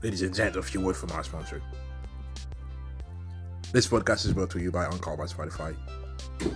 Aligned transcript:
Ladies 0.00 0.22
and 0.22 0.32
gents, 0.32 0.56
a 0.56 0.62
few 0.62 0.80
words 0.80 1.00
from 1.00 1.10
our 1.10 1.24
sponsor. 1.24 1.60
This 3.72 3.88
podcast 3.88 4.26
is 4.26 4.32
brought 4.32 4.48
to 4.50 4.60
you 4.60 4.70
by 4.70 4.84
Anchor 4.84 5.16
by 5.16 5.24
Spotify. 5.24 5.74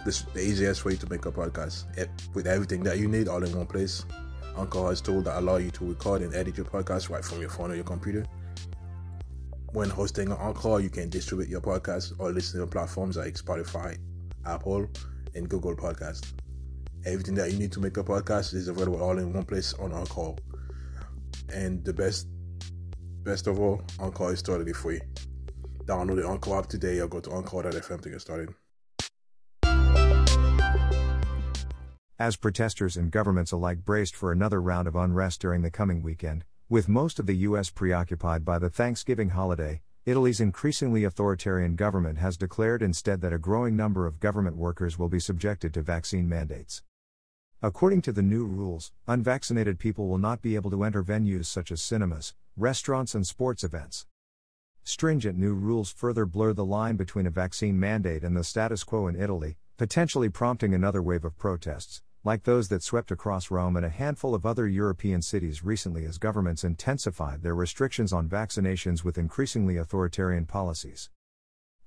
This 0.05 0.21
is 0.21 0.27
the 0.33 0.41
easiest 0.41 0.85
way 0.85 0.95
to 0.95 1.11
make 1.11 1.27
a 1.27 1.33
podcast 1.33 1.99
it, 1.99 2.09
with 2.35 2.47
everything 2.47 2.85
that 2.85 2.99
you 2.99 3.09
need 3.09 3.27
all 3.27 3.43
in 3.43 3.57
one 3.57 3.67
place. 3.67 4.05
Anchor 4.57 4.87
has 4.87 5.01
tools 5.01 5.25
that 5.25 5.41
allow 5.41 5.57
you 5.57 5.73
to 5.73 5.85
record 5.85 6.23
and 6.23 6.33
edit 6.37 6.57
your 6.57 6.67
podcast 6.67 7.11
right 7.11 7.25
from 7.25 7.41
your 7.41 7.51
phone 7.51 7.73
or 7.73 7.75
your 7.75 7.83
computer. 7.83 8.25
When 9.73 9.91
hosting 9.91 10.31
on 10.31 10.39
Anchor, 10.39 10.79
you 10.79 10.89
can 10.89 11.11
distribute 11.11 11.49
your 11.49 11.61
podcast 11.61 12.13
or 12.21 12.31
listen 12.31 12.61
to 12.61 12.67
platforms 12.69 13.17
like 13.17 13.35
Spotify, 13.35 13.99
Apple, 14.47 14.87
and 15.35 15.49
Google 15.49 15.75
Podcast. 15.75 16.33
Everything 17.05 17.35
that 17.35 17.51
you 17.51 17.59
need 17.59 17.73
to 17.73 17.81
make 17.81 17.97
a 17.97 18.05
podcast 18.05 18.55
is 18.55 18.69
available 18.69 19.03
all 19.03 19.19
in 19.19 19.33
one 19.33 19.45
place 19.45 19.75
on 19.75 19.93
Anchor. 19.93 20.35
And 21.53 21.85
the 21.85 21.93
best, 21.93 22.29
best 23.25 23.47
of 23.47 23.59
all, 23.59 23.83
Anchor 24.01 24.33
is 24.33 24.43
totally 24.43 24.73
free. 24.73 25.01
Download 25.85 26.23
the 26.23 26.29
Anchor 26.29 26.57
app 26.59 26.67
today 26.67 27.01
or 27.01 27.09
go 27.09 27.21
to 27.21 27.33
Anchor.fm 27.33 28.01
to 28.01 28.11
get 28.11 28.21
started. 28.21 28.55
As 32.19 32.37
protesters 32.37 32.97
and 32.97 33.11
governments 33.11 33.51
alike 33.51 33.85
braced 33.85 34.15
for 34.15 34.31
another 34.31 34.63
round 34.63 34.87
of 34.87 34.95
unrest 34.95 35.41
during 35.41 35.63
the 35.63 35.71
coming 35.71 36.03
weekend, 36.03 36.45
with 36.69 36.89
most 36.89 37.19
of 37.19 37.27
the 37.27 37.37
U.S. 37.49 37.69
preoccupied 37.69 38.45
by 38.45 38.59
the 38.59 38.71
Thanksgiving 38.71 39.31
holiday, 39.31 39.83
Italy's 40.07 40.41
increasingly 40.41 41.05
authoritarian 41.05 41.75
government 41.75 42.19
has 42.19 42.37
declared 42.37 42.83
instead 42.83 43.21
that 43.21 43.33
a 43.33 43.39
growing 43.39 43.77
number 43.77 44.07
of 44.07 44.21
government 44.21 44.57
workers 44.57 44.99
will 44.99 45.09
be 45.09 45.21
subjected 45.21 45.75
to 45.75 45.83
vaccine 45.83 46.29
mandates. 46.29 46.83
According 47.61 48.03
to 48.03 48.13
the 48.13 48.23
new 48.23 48.45
rules, 48.45 48.93
unvaccinated 49.07 49.79
people 49.79 50.09
will 50.09 50.19
not 50.19 50.43
be 50.43 50.55
able 50.55 50.71
to 50.73 50.83
enter 50.83 51.03
venues 51.05 51.47
such 51.47 51.71
as 51.71 51.81
cinemas, 51.83 52.35
restaurants, 52.57 53.15
and 53.15 53.27
sports 53.27 53.65
events. 53.65 54.07
Stringent 54.85 55.39
new 55.39 55.55
rules 55.55 55.91
further 55.91 56.27
blur 56.27 56.53
the 56.53 56.65
line 56.65 56.97
between 56.97 57.27
a 57.27 57.31
vaccine 57.31 57.79
mandate 57.79 58.25
and 58.25 58.37
the 58.37 58.45
status 58.45 58.85
quo 58.85 59.07
in 59.07 59.15
Italy, 59.15 59.57
potentially 59.79 60.29
prompting 60.29 60.75
another 60.75 61.03
wave 61.03 61.25
of 61.25 61.39
protests, 61.39 62.03
like 62.25 62.43
those 62.43 62.69
that 62.69 62.83
swept 62.83 63.11
across 63.11 63.51
Rome 63.51 63.77
and 63.77 63.87
a 63.87 63.91
handful 63.91 64.35
of 64.35 64.45
other 64.45 64.67
European 64.67 65.23
cities 65.23 65.65
recently 65.65 66.05
as 66.05 66.19
governments 66.19 66.63
intensified 66.63 67.43
their 67.43 67.55
restrictions 67.55 68.13
on 68.13 68.29
vaccinations 68.29 69.03
with 69.03 69.19
increasingly 69.19 69.77
authoritarian 69.77 70.47
policies. 70.47 71.11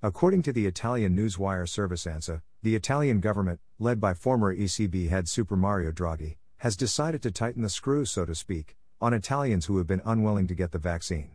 According 0.01 0.41
to 0.43 0.53
the 0.53 0.65
Italian 0.65 1.15
newswire 1.15 1.67
service 1.67 2.05
ANSA, 2.05 2.41
the 2.63 2.75
Italian 2.75 3.19
government, 3.19 3.59
led 3.79 3.99
by 3.99 4.13
former 4.13 4.55
ECB 4.55 5.09
head 5.09 5.27
Super 5.27 5.55
Mario 5.55 5.91
Draghi, 5.91 6.37
has 6.57 6.75
decided 6.75 7.21
to 7.21 7.31
tighten 7.31 7.61
the 7.61 7.69
screws, 7.69 8.11
so 8.11 8.25
to 8.25 8.35
speak, 8.35 8.77
on 9.01 9.13
Italians 9.13 9.65
who 9.65 9.77
have 9.77 9.87
been 9.87 10.01
unwilling 10.05 10.47
to 10.47 10.55
get 10.55 10.71
the 10.71 10.79
vaccine. 10.79 11.31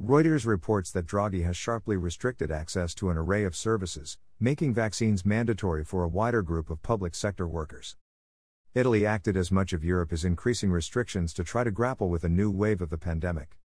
Reuters 0.00 0.46
reports 0.46 0.92
that 0.92 1.06
Draghi 1.06 1.44
has 1.44 1.56
sharply 1.56 1.96
restricted 1.96 2.52
access 2.52 2.94
to 2.94 3.10
an 3.10 3.16
array 3.16 3.42
of 3.44 3.56
services, 3.56 4.16
making 4.38 4.72
vaccines 4.72 5.26
mandatory 5.26 5.84
for 5.84 6.04
a 6.04 6.08
wider 6.08 6.40
group 6.40 6.70
of 6.70 6.82
public 6.82 7.16
sector 7.16 7.48
workers. 7.48 7.96
Italy 8.74 9.04
acted 9.04 9.36
as 9.36 9.50
much 9.50 9.72
of 9.72 9.82
Europe 9.82 10.12
is 10.12 10.24
increasing 10.24 10.70
restrictions 10.70 11.32
to 11.32 11.42
try 11.42 11.64
to 11.64 11.72
grapple 11.72 12.08
with 12.08 12.22
a 12.22 12.28
new 12.28 12.48
wave 12.48 12.80
of 12.80 12.90
the 12.90 12.98
pandemic. 12.98 13.58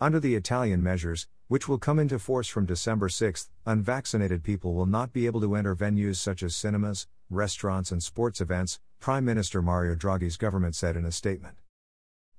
Under 0.00 0.18
the 0.18 0.34
Italian 0.34 0.82
measures, 0.82 1.28
which 1.46 1.68
will 1.68 1.78
come 1.78 2.00
into 2.00 2.18
force 2.18 2.48
from 2.48 2.66
December 2.66 3.08
6, 3.08 3.48
unvaccinated 3.64 4.42
people 4.42 4.74
will 4.74 4.86
not 4.86 5.12
be 5.12 5.26
able 5.26 5.40
to 5.42 5.54
enter 5.54 5.76
venues 5.76 6.16
such 6.16 6.42
as 6.42 6.56
cinemas, 6.56 7.06
restaurants, 7.30 7.92
and 7.92 8.02
sports 8.02 8.40
events, 8.40 8.80
Prime 8.98 9.24
Minister 9.24 9.62
Mario 9.62 9.94
Draghi's 9.94 10.36
government 10.36 10.74
said 10.74 10.96
in 10.96 11.04
a 11.04 11.12
statement. 11.12 11.58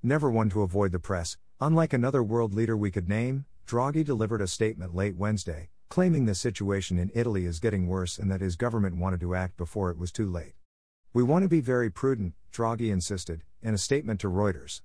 Never 0.06 0.30
one 0.30 0.50
to 0.50 0.64
avoid 0.64 0.92
the 0.92 1.00
press, 1.00 1.38
unlike 1.62 1.94
another 1.94 2.22
world 2.22 2.54
leader 2.54 2.76
we 2.76 2.92
could 2.92 3.08
name, 3.08 3.46
Draghi 3.66 4.04
delivered 4.04 4.42
a 4.42 4.48
statement 4.48 4.94
late 4.94 5.16
Wednesday, 5.16 5.70
claiming 5.90 6.26
the 6.26 6.36
situation 6.36 7.00
in 7.00 7.10
Italy 7.16 7.46
is 7.46 7.62
getting 7.62 7.88
worse 7.88 8.20
and 8.20 8.30
that 8.30 8.42
his 8.42 8.58
government 8.58 8.98
wanted 8.98 9.22
to 9.22 9.34
act 9.34 9.56
before 9.56 9.90
it 9.92 9.98
was 9.98 10.12
too 10.12 10.30
late. 10.30 10.56
We 11.14 11.24
want 11.24 11.44
to 11.44 11.48
be 11.48 11.62
very 11.62 11.90
prudent, 11.90 12.34
Draghi 12.52 12.92
insisted, 12.92 13.44
in 13.62 13.74
a 13.74 13.78
statement 13.78 14.20
to 14.20 14.28
Reuters. 14.28 14.82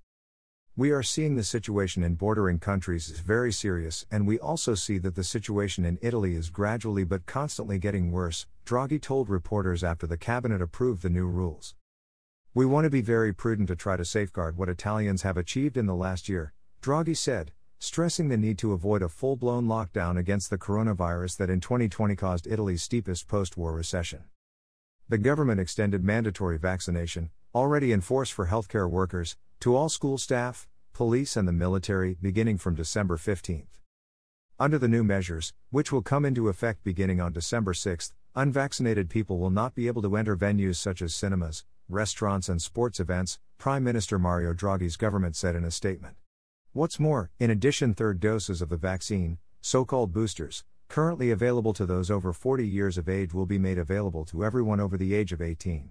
We 0.76 0.92
are 0.92 1.02
seeing 1.02 1.34
the 1.34 1.42
situation 1.42 2.04
in 2.04 2.14
bordering 2.14 2.60
countries 2.60 3.08
is 3.08 3.18
very 3.18 3.50
serious, 3.50 4.06
and 4.12 4.24
we 4.24 4.38
also 4.38 4.76
see 4.76 4.98
that 4.98 5.16
the 5.16 5.24
situation 5.24 5.84
in 5.84 5.98
Italy 6.00 6.36
is 6.36 6.48
gradually 6.48 7.02
but 7.02 7.26
constantly 7.26 7.80
getting 7.80 8.12
worse, 8.12 8.46
Draghi 8.64 9.02
told 9.02 9.28
reporters 9.28 9.82
after 9.82 10.06
the 10.06 10.16
cabinet 10.16 10.62
approved 10.62 11.02
the 11.02 11.10
new 11.10 11.26
rules. 11.26 11.74
We 12.54 12.64
want 12.64 12.84
to 12.84 12.90
be 12.90 13.02
very 13.02 13.34
prudent 13.34 13.68
to 13.68 13.76
try 13.76 13.96
to 13.96 14.04
safeguard 14.04 14.56
what 14.56 14.70
Italians 14.70 15.22
have 15.22 15.36
achieved 15.36 15.76
in 15.76 15.86
the 15.86 15.94
last 15.94 16.28
year, 16.28 16.54
Draghi 16.80 17.16
said, 17.16 17.52
stressing 17.78 18.28
the 18.28 18.38
need 18.38 18.58
to 18.58 18.72
avoid 18.72 19.02
a 19.02 19.08
full 19.08 19.36
blown 19.36 19.66
lockdown 19.66 20.18
against 20.18 20.48
the 20.48 20.58
coronavirus 20.58 21.36
that 21.36 21.50
in 21.50 21.60
2020 21.60 22.16
caused 22.16 22.46
Italy's 22.46 22.82
steepest 22.82 23.28
post 23.28 23.56
war 23.56 23.72
recession. 23.72 24.24
The 25.08 25.18
government 25.18 25.60
extended 25.60 26.02
mandatory 26.02 26.58
vaccination, 26.58 27.30
already 27.54 27.92
in 27.92 28.00
force 28.00 28.30
for 28.30 28.46
healthcare 28.46 28.90
workers, 28.90 29.36
to 29.60 29.76
all 29.76 29.88
school 29.88 30.16
staff, 30.16 30.66
police, 30.92 31.36
and 31.36 31.46
the 31.46 31.52
military 31.52 32.16
beginning 32.20 32.58
from 32.58 32.74
December 32.74 33.18
15. 33.18 33.66
Under 34.58 34.78
the 34.78 34.88
new 34.88 35.04
measures, 35.04 35.52
which 35.70 35.92
will 35.92 36.02
come 36.02 36.24
into 36.24 36.48
effect 36.48 36.82
beginning 36.82 37.20
on 37.20 37.32
December 37.32 37.74
6, 37.74 38.12
unvaccinated 38.34 39.10
people 39.10 39.38
will 39.38 39.50
not 39.50 39.74
be 39.74 39.86
able 39.86 40.02
to 40.02 40.16
enter 40.16 40.36
venues 40.36 40.76
such 40.76 41.02
as 41.02 41.14
cinemas, 41.14 41.64
restaurants, 41.88 42.48
and 42.48 42.60
sports 42.60 43.00
events, 43.00 43.38
Prime 43.56 43.82
Minister 43.82 44.18
Mario 44.18 44.52
Draghi's 44.52 44.96
government 44.96 45.36
said 45.36 45.56
in 45.56 45.64
a 45.64 45.70
statement. 45.70 46.16
What's 46.72 47.00
more, 47.00 47.30
in 47.40 47.50
addition, 47.50 47.94
third 47.94 48.20
doses 48.20 48.60
of 48.60 48.68
the 48.68 48.76
vaccine, 48.76 49.38
so 49.60 49.84
called 49.84 50.12
boosters, 50.12 50.64
currently 50.88 51.30
available 51.30 51.72
to 51.72 51.86
those 51.86 52.10
over 52.10 52.32
40 52.32 52.66
years 52.66 52.98
of 52.98 53.08
age 53.08 53.32
will 53.32 53.46
be 53.46 53.58
made 53.58 53.78
available 53.78 54.24
to 54.26 54.44
everyone 54.44 54.80
over 54.80 54.96
the 54.96 55.14
age 55.14 55.32
of 55.32 55.42
18. 55.42 55.90